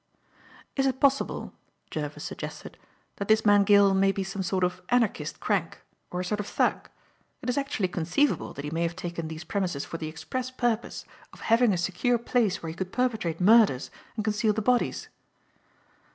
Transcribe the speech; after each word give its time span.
"Is 0.75 0.87
it 0.87 0.99
possible," 0.99 1.53
Jervis 1.91 2.23
suggested, 2.23 2.79
"that 3.17 3.27
this 3.27 3.45
man 3.45 3.63
Gill 3.63 3.93
may 3.93 4.11
be 4.11 4.23
some 4.23 4.41
sort 4.41 4.63
of 4.63 4.81
anarchist 4.89 5.39
crank? 5.39 5.77
Or 6.09 6.19
a 6.19 6.25
sort 6.25 6.39
of 6.39 6.47
thug? 6.47 6.89
It 7.43 7.49
is 7.51 7.55
actually 7.55 7.87
conceivable 7.89 8.51
that 8.55 8.65
he 8.65 8.71
may 8.71 8.81
have 8.81 8.95
taken 8.95 9.27
these 9.27 9.43
premises 9.43 9.85
for 9.85 9.99
the 9.99 10.07
express 10.07 10.49
purpose 10.49 11.05
of 11.31 11.41
having 11.41 11.71
a 11.71 11.77
secure 11.77 12.17
place 12.17 12.63
where 12.63 12.69
he 12.71 12.75
could 12.75 12.91
perpetrate 12.91 13.39
murders 13.39 13.91
and 14.15 14.25
conceal 14.25 14.53
the 14.53 14.59
bodies." 14.63 15.07